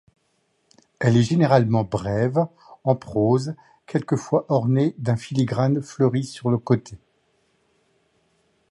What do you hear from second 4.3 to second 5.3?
ornée d'un